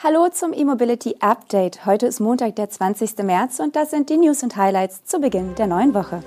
Hallo 0.00 0.28
zum 0.28 0.52
E-Mobility 0.52 1.16
Update. 1.18 1.84
Heute 1.84 2.06
ist 2.06 2.20
Montag, 2.20 2.54
der 2.54 2.70
20. 2.70 3.18
März 3.24 3.58
und 3.58 3.74
das 3.74 3.90
sind 3.90 4.08
die 4.08 4.16
News 4.16 4.44
und 4.44 4.56
Highlights 4.56 5.04
zu 5.04 5.18
Beginn 5.18 5.56
der 5.56 5.66
neuen 5.66 5.92
Woche. 5.92 6.22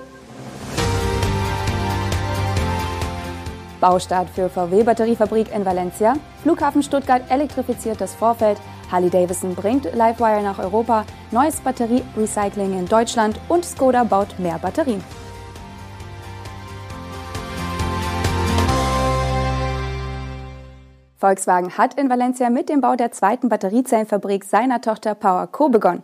Baustart 3.80 4.28
für 4.28 4.50
VW-Batteriefabrik 4.50 5.54
in 5.54 5.64
Valencia, 5.64 6.16
Flughafen 6.42 6.82
Stuttgart 6.82 7.22
elektrifiziert 7.30 7.98
das 7.98 8.14
Vorfeld, 8.14 8.58
Harley-Davidson 8.90 9.54
bringt 9.54 9.84
Livewire 9.84 10.42
nach 10.42 10.58
Europa, 10.58 11.06
neues 11.30 11.58
Batterierecycling 11.60 12.78
in 12.78 12.86
Deutschland 12.86 13.40
und 13.48 13.64
Skoda 13.64 14.04
baut 14.04 14.38
mehr 14.38 14.58
Batterien. 14.58 15.02
Volkswagen 21.22 21.78
hat 21.78 21.94
in 21.94 22.10
Valencia 22.10 22.50
mit 22.50 22.68
dem 22.68 22.80
Bau 22.80 22.96
der 22.96 23.12
zweiten 23.12 23.48
Batteriezellenfabrik 23.48 24.42
seiner 24.42 24.80
Tochter 24.80 25.14
PowerCo 25.14 25.68
begonnen. 25.68 26.02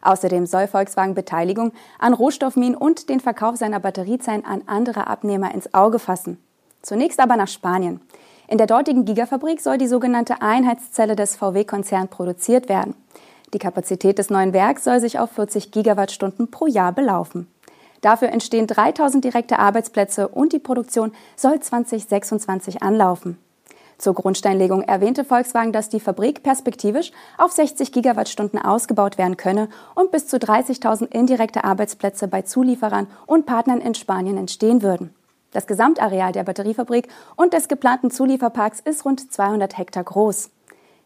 Außerdem 0.00 0.46
soll 0.46 0.68
Volkswagen 0.68 1.14
Beteiligung 1.14 1.72
an 1.98 2.14
Rohstoffminen 2.14 2.74
und 2.74 3.10
den 3.10 3.20
Verkauf 3.20 3.56
seiner 3.56 3.78
Batteriezellen 3.78 4.46
an 4.46 4.62
andere 4.64 5.06
Abnehmer 5.06 5.52
ins 5.54 5.74
Auge 5.74 5.98
fassen. 5.98 6.38
Zunächst 6.80 7.20
aber 7.20 7.36
nach 7.36 7.48
Spanien. 7.48 8.00
In 8.48 8.56
der 8.56 8.66
dortigen 8.66 9.04
Gigafabrik 9.04 9.60
soll 9.60 9.76
die 9.76 9.86
sogenannte 9.86 10.40
Einheitszelle 10.40 11.14
des 11.14 11.36
VW-Konzerns 11.36 12.08
produziert 12.08 12.70
werden. 12.70 12.94
Die 13.52 13.58
Kapazität 13.58 14.16
des 14.18 14.30
neuen 14.30 14.54
Werks 14.54 14.84
soll 14.84 14.98
sich 14.98 15.18
auf 15.18 15.30
40 15.32 15.72
Gigawattstunden 15.72 16.50
pro 16.50 16.66
Jahr 16.66 16.92
belaufen. 16.92 17.48
Dafür 18.00 18.28
entstehen 18.28 18.66
3000 18.66 19.22
direkte 19.22 19.58
Arbeitsplätze 19.58 20.28
und 20.28 20.54
die 20.54 20.58
Produktion 20.58 21.12
soll 21.36 21.60
2026 21.60 22.82
anlaufen. 22.82 23.36
Zur 23.98 24.14
Grundsteinlegung 24.14 24.82
erwähnte 24.82 25.24
Volkswagen, 25.24 25.72
dass 25.72 25.88
die 25.88 26.00
Fabrik 26.00 26.42
perspektivisch 26.42 27.12
auf 27.38 27.52
60 27.52 27.92
Gigawattstunden 27.92 28.60
ausgebaut 28.60 29.18
werden 29.18 29.36
könne 29.36 29.68
und 29.94 30.10
bis 30.10 30.26
zu 30.26 30.36
30.000 30.36 31.12
indirekte 31.12 31.64
Arbeitsplätze 31.64 32.28
bei 32.28 32.42
Zulieferern 32.42 33.06
und 33.26 33.46
Partnern 33.46 33.80
in 33.80 33.94
Spanien 33.94 34.36
entstehen 34.36 34.82
würden. 34.82 35.14
Das 35.52 35.68
Gesamtareal 35.68 36.32
der 36.32 36.42
Batteriefabrik 36.42 37.08
und 37.36 37.52
des 37.52 37.68
geplanten 37.68 38.10
Zulieferparks 38.10 38.80
ist 38.80 39.04
rund 39.04 39.32
200 39.32 39.78
Hektar 39.78 40.02
groß. 40.02 40.50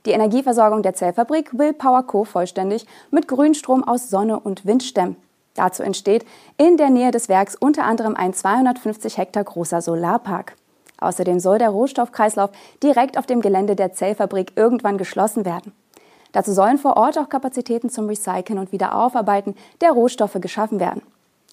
Die 0.06 0.12
Energieversorgung 0.12 0.82
der 0.82 0.94
Zellfabrik 0.94 1.58
will 1.58 1.74
PowerCo 1.74 2.24
vollständig 2.24 2.86
mit 3.10 3.28
Grünstrom 3.28 3.84
aus 3.84 4.08
Sonne 4.08 4.40
und 4.40 4.64
Wind 4.64 4.82
stemmen. 4.82 5.16
Dazu 5.54 5.82
entsteht 5.82 6.24
in 6.56 6.76
der 6.78 6.88
Nähe 6.88 7.10
des 7.10 7.28
Werks 7.28 7.56
unter 7.56 7.84
anderem 7.84 8.14
ein 8.14 8.32
250 8.32 9.18
Hektar 9.18 9.44
großer 9.44 9.82
Solarpark. 9.82 10.54
Außerdem 11.00 11.40
soll 11.40 11.58
der 11.58 11.70
Rohstoffkreislauf 11.70 12.50
direkt 12.82 13.18
auf 13.18 13.26
dem 13.26 13.40
Gelände 13.40 13.76
der 13.76 13.92
Zellfabrik 13.92 14.52
irgendwann 14.56 14.98
geschlossen 14.98 15.44
werden. 15.44 15.72
Dazu 16.32 16.52
sollen 16.52 16.78
vor 16.78 16.96
Ort 16.96 17.18
auch 17.18 17.28
Kapazitäten 17.28 17.88
zum 17.88 18.06
Recyceln 18.06 18.58
und 18.58 18.72
Wiederaufarbeiten 18.72 19.54
der 19.80 19.92
Rohstoffe 19.92 20.38
geschaffen 20.40 20.80
werden. 20.80 21.02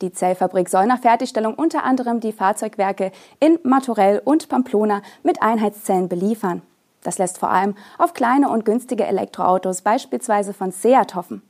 Die 0.01 0.11
Zellfabrik 0.11 0.67
soll 0.67 0.87
nach 0.87 0.99
Fertigstellung 0.99 1.53
unter 1.53 1.83
anderem 1.83 2.19
die 2.19 2.33
Fahrzeugwerke 2.33 3.11
in 3.39 3.59
Martorell 3.63 4.21
und 4.25 4.49
Pamplona 4.49 5.01
mit 5.23 5.41
Einheitszellen 5.41 6.09
beliefern. 6.09 6.61
Das 7.03 7.17
lässt 7.17 7.37
vor 7.37 7.49
allem 7.49 7.75
auf 7.97 8.13
kleine 8.13 8.49
und 8.49 8.65
günstige 8.65 9.05
Elektroautos 9.05 9.83
beispielsweise 9.83 10.53
von 10.53 10.71
Seat 10.71 11.15
hoffen. 11.15 11.43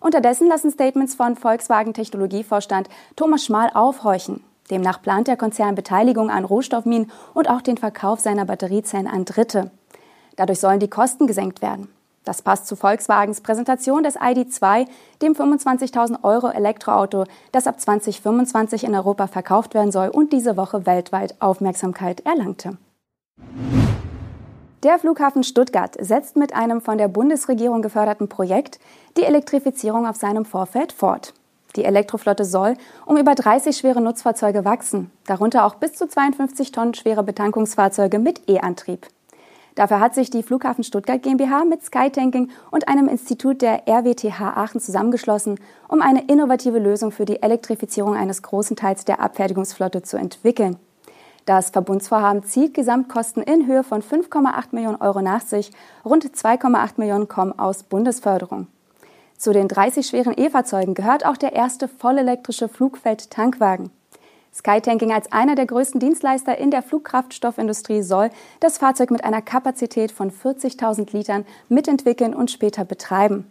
Unterdessen 0.00 0.46
lassen 0.46 0.70
Statements 0.70 1.14
von 1.14 1.36
Volkswagen 1.36 1.94
Technologievorstand 1.94 2.88
Thomas 3.16 3.44
Schmal 3.44 3.70
aufhorchen. 3.74 4.44
Demnach 4.70 5.02
plant 5.02 5.28
der 5.28 5.36
Konzern 5.36 5.74
Beteiligung 5.74 6.30
an 6.30 6.44
Rohstoffminen 6.44 7.10
und 7.34 7.50
auch 7.50 7.62
den 7.62 7.76
Verkauf 7.76 8.20
seiner 8.20 8.44
Batteriezellen 8.44 9.06
an 9.06 9.24
Dritte. 9.24 9.70
Dadurch 10.36 10.60
sollen 10.60 10.80
die 10.80 10.88
Kosten 10.88 11.26
gesenkt 11.26 11.60
werden. 11.60 11.88
Das 12.24 12.42
passt 12.42 12.66
zu 12.66 12.76
Volkswagens 12.76 13.40
Präsentation 13.40 14.02
des 14.02 14.16
ID2, 14.16 14.86
dem 15.22 15.32
25.000 15.32 16.22
Euro 16.22 16.48
Elektroauto, 16.48 17.24
das 17.50 17.66
ab 17.66 17.80
2025 17.80 18.84
in 18.84 18.94
Europa 18.94 19.26
verkauft 19.26 19.74
werden 19.74 19.90
soll 19.90 20.08
und 20.08 20.32
diese 20.32 20.56
Woche 20.56 20.86
weltweit 20.86 21.34
Aufmerksamkeit 21.40 22.20
erlangte. 22.20 22.76
Der 24.82 24.98
Flughafen 24.98 25.44
Stuttgart 25.44 25.96
setzt 25.98 26.36
mit 26.36 26.54
einem 26.54 26.80
von 26.80 26.98
der 26.98 27.08
Bundesregierung 27.08 27.82
geförderten 27.82 28.28
Projekt 28.28 28.78
die 29.16 29.24
Elektrifizierung 29.24 30.06
auf 30.06 30.16
seinem 30.16 30.44
Vorfeld 30.44 30.92
fort. 30.92 31.34
Die 31.76 31.84
Elektroflotte 31.84 32.44
soll 32.44 32.74
um 33.06 33.16
über 33.16 33.34
30 33.34 33.76
schwere 33.76 34.00
Nutzfahrzeuge 34.00 34.64
wachsen, 34.64 35.10
darunter 35.26 35.64
auch 35.64 35.76
bis 35.76 35.92
zu 35.92 36.08
52 36.08 36.72
Tonnen 36.72 36.94
schwere 36.94 37.22
Betankungsfahrzeuge 37.22 38.18
mit 38.18 38.48
E-Antrieb. 38.48 39.06
Dafür 39.76 40.00
hat 40.00 40.14
sich 40.14 40.30
die 40.30 40.42
Flughafen 40.42 40.84
Stuttgart 40.84 41.22
GmbH 41.22 41.64
mit 41.64 41.82
Skytanking 41.84 42.50
und 42.70 42.88
einem 42.88 43.08
Institut 43.08 43.62
der 43.62 43.88
RWTH 43.88 44.40
Aachen 44.56 44.80
zusammengeschlossen, 44.80 45.60
um 45.88 46.02
eine 46.02 46.24
innovative 46.26 46.78
Lösung 46.78 47.12
für 47.12 47.24
die 47.24 47.40
Elektrifizierung 47.40 48.14
eines 48.14 48.42
großen 48.42 48.76
Teils 48.76 49.04
der 49.04 49.20
Abfertigungsflotte 49.20 50.02
zu 50.02 50.16
entwickeln. 50.16 50.76
Das 51.46 51.70
Verbundsvorhaben 51.70 52.42
zieht 52.44 52.74
Gesamtkosten 52.74 53.42
in 53.42 53.66
Höhe 53.66 53.82
von 53.82 54.02
5,8 54.02 54.66
Millionen 54.72 55.00
Euro 55.00 55.22
nach 55.22 55.40
sich. 55.40 55.70
Rund 56.04 56.24
2,8 56.24 56.92
Millionen 56.96 57.28
kommen 57.28 57.58
aus 57.58 57.82
Bundesförderung. 57.82 58.66
Zu 59.40 59.54
den 59.54 59.68
30 59.68 60.06
schweren 60.06 60.34
E-Fahrzeugen 60.36 60.92
gehört 60.92 61.24
auch 61.24 61.38
der 61.38 61.54
erste 61.54 61.88
vollelektrische 61.88 62.68
Flugfeld-Tankwagen. 62.68 63.88
Skytanking 64.52 65.14
als 65.14 65.32
einer 65.32 65.54
der 65.54 65.64
größten 65.64 65.98
Dienstleister 65.98 66.58
in 66.58 66.70
der 66.70 66.82
Flugkraftstoffindustrie 66.82 68.02
soll 68.02 68.28
das 68.60 68.76
Fahrzeug 68.76 69.10
mit 69.10 69.24
einer 69.24 69.40
Kapazität 69.40 70.12
von 70.12 70.30
40.000 70.30 71.16
Litern 71.16 71.46
mitentwickeln 71.70 72.34
und 72.34 72.50
später 72.50 72.84
betreiben. 72.84 73.50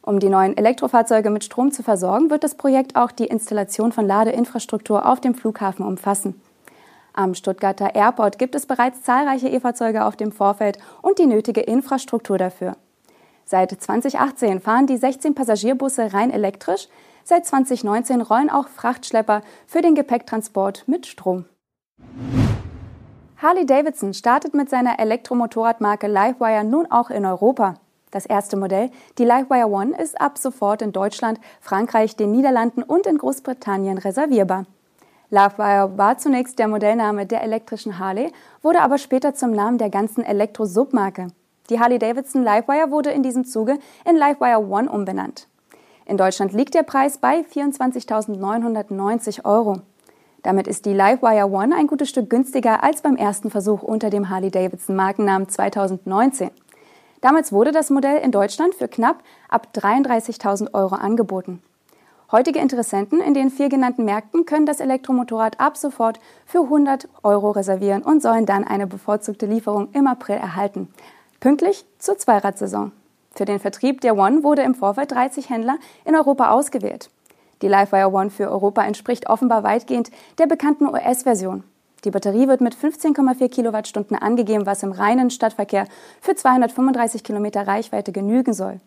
Um 0.00 0.20
die 0.20 0.30
neuen 0.30 0.56
Elektrofahrzeuge 0.56 1.28
mit 1.28 1.44
Strom 1.44 1.70
zu 1.70 1.82
versorgen, 1.82 2.30
wird 2.30 2.42
das 2.42 2.54
Projekt 2.54 2.96
auch 2.96 3.12
die 3.12 3.26
Installation 3.26 3.92
von 3.92 4.06
Ladeinfrastruktur 4.06 5.04
auf 5.04 5.20
dem 5.20 5.34
Flughafen 5.34 5.84
umfassen. 5.84 6.40
Am 7.12 7.34
Stuttgarter 7.34 7.94
Airport 7.94 8.38
gibt 8.38 8.54
es 8.54 8.64
bereits 8.64 9.02
zahlreiche 9.02 9.50
E-Fahrzeuge 9.50 10.06
auf 10.06 10.16
dem 10.16 10.32
Vorfeld 10.32 10.78
und 11.02 11.18
die 11.18 11.26
nötige 11.26 11.60
Infrastruktur 11.60 12.38
dafür. 12.38 12.76
Seit 13.50 13.72
2018 13.72 14.60
fahren 14.60 14.86
die 14.86 14.96
16 14.96 15.34
Passagierbusse 15.34 16.12
rein 16.12 16.30
elektrisch. 16.30 16.86
Seit 17.24 17.46
2019 17.46 18.20
rollen 18.20 18.48
auch 18.48 18.68
Frachtschlepper 18.68 19.42
für 19.66 19.82
den 19.82 19.96
Gepäcktransport 19.96 20.84
mit 20.86 21.04
Strom. 21.08 21.46
Harley 23.38 23.66
Davidson 23.66 24.14
startet 24.14 24.54
mit 24.54 24.70
seiner 24.70 25.00
Elektromotorradmarke 25.00 26.06
Livewire 26.06 26.62
nun 26.62 26.88
auch 26.92 27.10
in 27.10 27.26
Europa. 27.26 27.74
Das 28.12 28.24
erste 28.24 28.56
Modell, 28.56 28.92
die 29.18 29.24
Livewire 29.24 29.68
One, 29.68 30.00
ist 30.00 30.20
ab 30.20 30.38
sofort 30.38 30.80
in 30.80 30.92
Deutschland, 30.92 31.40
Frankreich, 31.60 32.14
den 32.14 32.30
Niederlanden 32.30 32.84
und 32.84 33.04
in 33.08 33.18
Großbritannien 33.18 33.98
reservierbar. 33.98 34.66
Livewire 35.30 35.98
war 35.98 36.18
zunächst 36.18 36.60
der 36.60 36.68
Modellname 36.68 37.26
der 37.26 37.42
elektrischen 37.42 37.98
Harley, 37.98 38.30
wurde 38.62 38.80
aber 38.80 38.98
später 38.98 39.34
zum 39.34 39.50
Namen 39.50 39.78
der 39.78 39.90
ganzen 39.90 40.22
Elektro-Submarke. 40.22 41.32
Die 41.70 41.78
Harley-Davidson 41.78 42.42
Livewire 42.42 42.90
wurde 42.90 43.10
in 43.10 43.22
diesem 43.22 43.44
Zuge 43.44 43.78
in 44.04 44.16
Livewire 44.16 44.58
One 44.58 44.90
umbenannt. 44.90 45.46
In 46.04 46.16
Deutschland 46.16 46.52
liegt 46.52 46.74
der 46.74 46.82
Preis 46.82 47.18
bei 47.18 47.42
24.990 47.42 49.44
Euro. 49.44 49.82
Damit 50.42 50.66
ist 50.66 50.84
die 50.84 50.92
Livewire 50.92 51.48
One 51.48 51.76
ein 51.76 51.86
gutes 51.86 52.08
Stück 52.08 52.28
günstiger 52.28 52.82
als 52.82 53.02
beim 53.02 53.14
ersten 53.14 53.50
Versuch 53.50 53.82
unter 53.82 54.10
dem 54.10 54.30
Harley-Davidson 54.30 54.96
Markennamen 54.96 55.48
2019. 55.48 56.50
Damals 57.20 57.52
wurde 57.52 57.70
das 57.70 57.90
Modell 57.90 58.18
in 58.18 58.32
Deutschland 58.32 58.74
für 58.74 58.88
knapp 58.88 59.22
ab 59.48 59.68
33.000 59.72 60.74
Euro 60.74 60.96
angeboten. 60.96 61.62
Heutige 62.32 62.58
Interessenten 62.58 63.20
in 63.20 63.34
den 63.34 63.50
vier 63.50 63.68
genannten 63.68 64.04
Märkten 64.04 64.44
können 64.44 64.66
das 64.66 64.80
Elektromotorrad 64.80 65.60
ab 65.60 65.76
sofort 65.76 66.18
für 66.46 66.62
100 66.62 67.08
Euro 67.22 67.52
reservieren 67.52 68.02
und 68.02 68.22
sollen 68.22 68.46
dann 68.46 68.64
eine 68.64 68.88
bevorzugte 68.88 69.46
Lieferung 69.46 69.88
im 69.92 70.08
April 70.08 70.36
erhalten. 70.36 70.88
Pünktlich 71.40 71.86
zur 71.98 72.18
Zweiradsaison. 72.18 72.92
Für 73.34 73.46
den 73.46 73.60
Vertrieb 73.60 74.02
der 74.02 74.14
One 74.14 74.42
wurde 74.42 74.60
im 74.60 74.74
Vorfeld 74.74 75.12
30 75.12 75.48
Händler 75.48 75.78
in 76.04 76.14
Europa 76.14 76.50
ausgewählt. 76.50 77.08
Die 77.62 77.68
Livewire 77.68 78.12
One 78.12 78.28
für 78.28 78.50
Europa 78.50 78.84
entspricht 78.84 79.30
offenbar 79.30 79.62
weitgehend 79.62 80.10
der 80.38 80.46
bekannten 80.46 80.86
US-Version. 80.86 81.64
Die 82.04 82.10
Batterie 82.10 82.46
wird 82.46 82.60
mit 82.60 82.74
15,4 82.74 83.48
Kilowattstunden 83.48 84.18
angegeben, 84.18 84.66
was 84.66 84.82
im 84.82 84.92
reinen 84.92 85.30
Stadtverkehr 85.30 85.86
für 86.20 86.34
235 86.34 87.24
Kilometer 87.24 87.66
Reichweite 87.66 88.12
genügen 88.12 88.52
soll. 88.52 88.78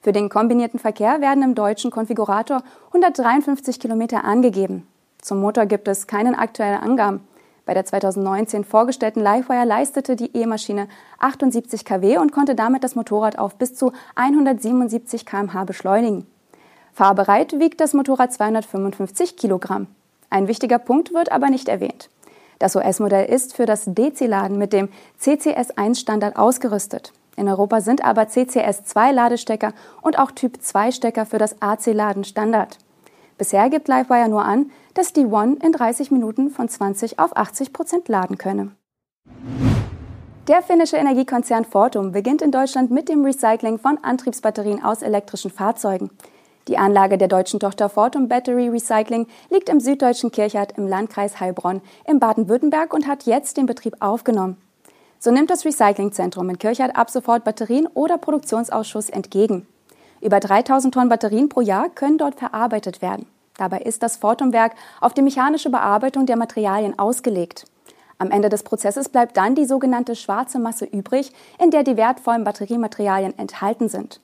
Für 0.00 0.12
den 0.12 0.28
kombinierten 0.28 0.78
Verkehr 0.78 1.20
werden 1.20 1.42
im 1.42 1.56
deutschen 1.56 1.90
Konfigurator 1.90 2.62
153 2.88 3.80
Kilometer 3.80 4.24
angegeben. 4.24 4.86
Zum 5.20 5.40
Motor 5.40 5.66
gibt 5.66 5.88
es 5.88 6.06
keinen 6.06 6.36
aktuellen 6.36 6.80
Angaben. 6.80 7.20
Bei 7.70 7.74
der 7.74 7.84
2019 7.84 8.64
vorgestellten 8.64 9.20
Livewire 9.20 9.64
leistete 9.64 10.16
die 10.16 10.36
E-Maschine 10.36 10.88
78 11.20 11.84
kW 11.84 12.18
und 12.18 12.32
konnte 12.32 12.56
damit 12.56 12.82
das 12.82 12.96
Motorrad 12.96 13.38
auf 13.38 13.54
bis 13.54 13.76
zu 13.76 13.92
177 14.16 15.24
km/h 15.24 15.62
beschleunigen. 15.66 16.26
Fahrbereit 16.92 17.60
wiegt 17.60 17.80
das 17.80 17.94
Motorrad 17.94 18.32
255 18.32 19.36
Kilogramm. 19.36 19.86
Ein 20.30 20.48
wichtiger 20.48 20.80
Punkt 20.80 21.14
wird 21.14 21.30
aber 21.30 21.48
nicht 21.48 21.68
erwähnt. 21.68 22.10
Das 22.58 22.74
OS-Modell 22.74 23.32
ist 23.32 23.54
für 23.54 23.66
das 23.66 23.84
DC-Laden 23.84 24.58
mit 24.58 24.72
dem 24.72 24.88
CCS1-Standard 25.22 26.34
ausgerüstet. 26.34 27.12
In 27.36 27.48
Europa 27.48 27.82
sind 27.82 28.04
aber 28.04 28.22
CCS2-Ladestecker 28.22 29.74
und 30.02 30.18
auch 30.18 30.32
Typ-2-Stecker 30.32 31.24
für 31.24 31.38
das 31.38 31.62
AC-Laden 31.62 32.24
Standard. 32.24 32.78
Bisher 33.40 33.70
gibt 33.70 33.88
Livewire 33.88 34.28
nur 34.28 34.44
an, 34.44 34.70
dass 34.92 35.14
die 35.14 35.24
One 35.24 35.56
in 35.64 35.72
30 35.72 36.10
Minuten 36.10 36.50
von 36.50 36.68
20 36.68 37.18
auf 37.18 37.34
80 37.34 37.72
Prozent 37.72 38.06
laden 38.06 38.36
könne. 38.36 38.72
Der 40.46 40.60
finnische 40.60 40.98
Energiekonzern 40.98 41.64
Fortum 41.64 42.12
beginnt 42.12 42.42
in 42.42 42.50
Deutschland 42.52 42.90
mit 42.90 43.08
dem 43.08 43.24
Recycling 43.24 43.78
von 43.78 43.96
Antriebsbatterien 44.02 44.84
aus 44.84 45.00
elektrischen 45.00 45.50
Fahrzeugen. 45.50 46.10
Die 46.68 46.76
Anlage 46.76 47.16
der 47.16 47.28
deutschen 47.28 47.60
Tochter 47.60 47.88
Fortum 47.88 48.28
Battery 48.28 48.68
Recycling 48.68 49.26
liegt 49.48 49.70
im 49.70 49.80
süddeutschen 49.80 50.30
Kirchhardt 50.30 50.76
im 50.76 50.86
Landkreis 50.86 51.40
Heilbronn 51.40 51.80
in 52.06 52.20
Baden-Württemberg 52.20 52.92
und 52.92 53.06
hat 53.06 53.24
jetzt 53.24 53.56
den 53.56 53.64
Betrieb 53.64 53.96
aufgenommen. 54.00 54.58
So 55.18 55.30
nimmt 55.30 55.48
das 55.48 55.64
Recyclingzentrum 55.64 56.50
in 56.50 56.58
Kirchhardt 56.58 56.94
ab 56.94 57.08
sofort 57.08 57.44
Batterien 57.44 57.86
oder 57.94 58.18
Produktionsausschuss 58.18 59.08
entgegen. 59.08 59.66
Über 60.20 60.38
3000 60.38 60.92
Tonnen 60.92 61.08
Batterien 61.08 61.48
pro 61.48 61.60
Jahr 61.60 61.88
können 61.88 62.18
dort 62.18 62.38
verarbeitet 62.38 63.00
werden. 63.00 63.26
Dabei 63.56 63.80
ist 63.80 64.02
das 64.02 64.16
Fortumwerk 64.16 64.72
auf 65.00 65.14
die 65.14 65.22
mechanische 65.22 65.70
Bearbeitung 65.70 66.26
der 66.26 66.36
Materialien 66.36 66.98
ausgelegt. 66.98 67.64
Am 68.18 68.30
Ende 68.30 68.50
des 68.50 68.62
Prozesses 68.62 69.08
bleibt 69.08 69.36
dann 69.38 69.54
die 69.54 69.64
sogenannte 69.64 70.14
schwarze 70.14 70.58
Masse 70.58 70.84
übrig, 70.84 71.32
in 71.58 71.70
der 71.70 71.84
die 71.84 71.96
wertvollen 71.96 72.44
Batteriematerialien 72.44 73.38
enthalten 73.38 73.88
sind. 73.88 74.20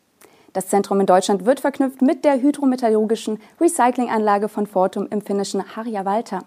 Das 0.52 0.68
Zentrum 0.68 1.00
in 1.00 1.06
Deutschland 1.06 1.44
wird 1.46 1.60
verknüpft 1.60 2.02
mit 2.02 2.24
der 2.24 2.40
hydrometallurgischen 2.40 3.40
Recyclinganlage 3.60 4.48
von 4.48 4.66
Fortum 4.66 5.06
im 5.08 5.22
finnischen 5.22 5.76
Harjavalta, 5.76 6.40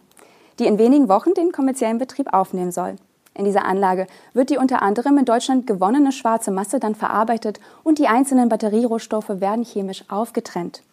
die 0.59 0.67
in 0.67 0.77
wenigen 0.77 1.09
Wochen 1.09 1.33
den 1.33 1.51
kommerziellen 1.51 1.97
Betrieb 1.97 2.33
aufnehmen 2.33 2.71
soll. 2.71 2.95
In 3.33 3.45
dieser 3.45 3.65
Anlage 3.65 4.07
wird 4.33 4.49
die 4.49 4.57
unter 4.57 4.81
anderem 4.81 5.17
in 5.17 5.25
Deutschland 5.25 5.65
gewonnene 5.67 6.11
schwarze 6.11 6.51
Masse 6.51 6.79
dann 6.79 6.95
verarbeitet 6.95 7.59
und 7.83 7.99
die 7.99 8.07
einzelnen 8.07 8.49
Batterierohstoffe 8.49 9.39
werden 9.39 9.63
chemisch 9.63 10.03
aufgetrennt. 10.09 10.83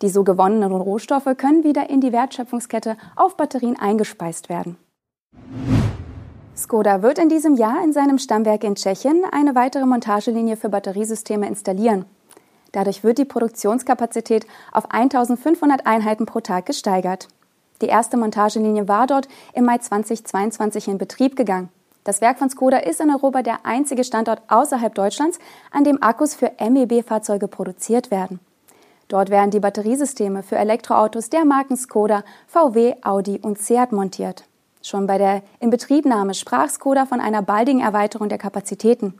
Die 0.00 0.08
so 0.08 0.22
gewonnenen 0.22 0.70
Rohstoffe 0.70 1.36
können 1.36 1.64
wieder 1.64 1.90
in 1.90 2.00
die 2.00 2.12
Wertschöpfungskette 2.12 2.96
auf 3.16 3.36
Batterien 3.36 3.78
eingespeist 3.78 4.48
werden. 4.48 4.76
Skoda 6.56 7.02
wird 7.02 7.18
in 7.18 7.28
diesem 7.28 7.54
Jahr 7.54 7.82
in 7.82 7.92
seinem 7.92 8.18
Stammwerk 8.18 8.64
in 8.64 8.74
Tschechien 8.74 9.22
eine 9.30 9.54
weitere 9.54 9.86
Montagelinie 9.86 10.56
für 10.56 10.68
Batteriesysteme 10.68 11.46
installieren. 11.46 12.04
Dadurch 12.72 13.02
wird 13.02 13.18
die 13.18 13.24
Produktionskapazität 13.24 14.46
auf 14.72 14.90
1500 14.90 15.86
Einheiten 15.86 16.26
pro 16.26 16.40
Tag 16.40 16.66
gesteigert. 16.66 17.28
Die 17.80 17.86
erste 17.86 18.16
Montagelinie 18.16 18.88
war 18.88 19.06
dort 19.06 19.28
im 19.54 19.64
Mai 19.64 19.78
2022 19.78 20.88
in 20.88 20.98
Betrieb 20.98 21.36
gegangen. 21.36 21.70
Das 22.08 22.22
Werk 22.22 22.38
von 22.38 22.48
Skoda 22.48 22.78
ist 22.78 23.02
in 23.02 23.10
Europa 23.10 23.42
der 23.42 23.66
einzige 23.66 24.02
Standort 24.02 24.40
außerhalb 24.48 24.94
Deutschlands, 24.94 25.38
an 25.70 25.84
dem 25.84 26.02
Akkus 26.02 26.34
für 26.34 26.52
MEB-Fahrzeuge 26.58 27.48
produziert 27.48 28.10
werden. 28.10 28.40
Dort 29.08 29.28
werden 29.28 29.50
die 29.50 29.60
Batteriesysteme 29.60 30.42
für 30.42 30.56
Elektroautos 30.56 31.28
der 31.28 31.44
Marken 31.44 31.76
Skoda, 31.76 32.24
VW, 32.46 32.94
Audi 33.02 33.38
und 33.42 33.58
Seat 33.58 33.92
montiert. 33.92 34.44
Schon 34.82 35.06
bei 35.06 35.18
der 35.18 35.42
Inbetriebnahme 35.60 36.32
sprach 36.32 36.70
Skoda 36.70 37.04
von 37.04 37.20
einer 37.20 37.42
baldigen 37.42 37.82
Erweiterung 37.82 38.30
der 38.30 38.38
Kapazitäten. 38.38 39.12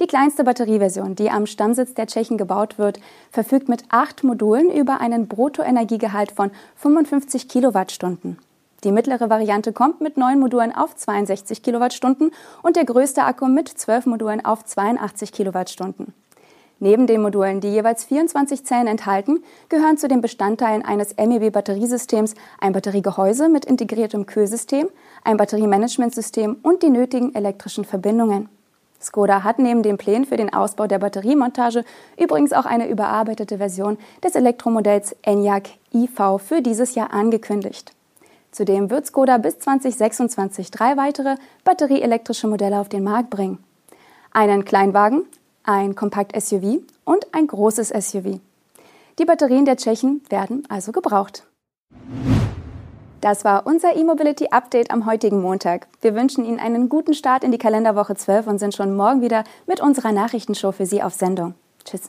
Die 0.00 0.06
kleinste 0.06 0.44
Batterieversion, 0.44 1.16
die 1.16 1.28
am 1.30 1.44
Stammsitz 1.44 1.92
der 1.92 2.06
Tschechen 2.06 2.38
gebaut 2.38 2.78
wird, 2.78 3.00
verfügt 3.32 3.68
mit 3.68 3.84
acht 3.90 4.24
Modulen 4.24 4.70
über 4.70 4.98
einen 5.02 5.28
Bruttoenergiegehalt 5.28 6.32
von 6.32 6.52
55 6.76 7.50
Kilowattstunden. 7.50 8.38
Die 8.84 8.92
mittlere 8.92 9.30
Variante 9.30 9.72
kommt 9.72 10.02
mit 10.02 10.18
neun 10.18 10.38
Modulen 10.38 10.74
auf 10.74 10.94
62 10.94 11.62
Kilowattstunden 11.62 12.32
und 12.62 12.76
der 12.76 12.84
größte 12.84 13.24
Akku 13.24 13.48
mit 13.48 13.68
zwölf 13.68 14.04
Modulen 14.04 14.44
auf 14.44 14.62
82 14.62 15.32
Kilowattstunden. 15.32 16.12
Neben 16.80 17.06
den 17.06 17.22
Modulen, 17.22 17.62
die 17.62 17.68
jeweils 17.68 18.04
24 18.04 18.66
Zellen 18.66 18.86
enthalten, 18.86 19.42
gehören 19.70 19.96
zu 19.96 20.06
den 20.06 20.20
Bestandteilen 20.20 20.84
eines 20.84 21.16
MEB-Batteriesystems 21.16 22.34
ein 22.60 22.74
Batteriegehäuse 22.74 23.48
mit 23.48 23.64
integriertem 23.64 24.26
Kühlsystem, 24.26 24.88
ein 25.22 25.38
Batteriemanagementsystem 25.38 26.58
und 26.62 26.82
die 26.82 26.90
nötigen 26.90 27.34
elektrischen 27.34 27.86
Verbindungen. 27.86 28.50
Skoda 29.00 29.44
hat 29.44 29.58
neben 29.58 29.82
den 29.82 29.96
Plänen 29.96 30.26
für 30.26 30.36
den 30.36 30.52
Ausbau 30.52 30.86
der 30.86 30.98
Batteriemontage 30.98 31.84
übrigens 32.20 32.52
auch 32.52 32.66
eine 32.66 32.88
überarbeitete 32.88 33.56
Version 33.56 33.96
des 34.22 34.34
Elektromodells 34.34 35.16
Enyaq 35.22 35.70
iV 35.94 36.38
für 36.38 36.60
dieses 36.60 36.94
Jahr 36.94 37.14
angekündigt. 37.14 37.94
Zudem 38.54 38.88
wird 38.88 39.04
Skoda 39.04 39.38
bis 39.38 39.58
2026 39.58 40.70
drei 40.70 40.96
weitere 40.96 41.34
batterieelektrische 41.64 42.46
Modelle 42.46 42.78
auf 42.78 42.88
den 42.88 43.02
Markt 43.02 43.28
bringen. 43.28 43.58
Einen 44.30 44.64
Kleinwagen, 44.64 45.24
ein 45.64 45.96
Kompakt-SUV 45.96 46.82
und 47.04 47.26
ein 47.34 47.48
großes 47.48 47.88
SUV. 47.88 48.38
Die 49.18 49.24
Batterien 49.24 49.64
der 49.64 49.76
Tschechen 49.76 50.22
werden 50.28 50.62
also 50.68 50.92
gebraucht. 50.92 51.44
Das 53.20 53.44
war 53.44 53.66
unser 53.66 53.96
E-Mobility 53.96 54.48
Update 54.52 54.92
am 54.92 55.04
heutigen 55.04 55.40
Montag. 55.40 55.88
Wir 56.00 56.14
wünschen 56.14 56.44
Ihnen 56.44 56.60
einen 56.60 56.88
guten 56.88 57.14
Start 57.14 57.42
in 57.42 57.50
die 57.50 57.58
Kalenderwoche 57.58 58.14
12 58.14 58.46
und 58.46 58.58
sind 58.60 58.74
schon 58.74 58.94
morgen 58.94 59.20
wieder 59.20 59.42
mit 59.66 59.80
unserer 59.80 60.12
Nachrichtenshow 60.12 60.70
für 60.70 60.86
Sie 60.86 61.02
auf 61.02 61.14
Sendung. 61.14 61.54
Tschüss. 61.84 62.02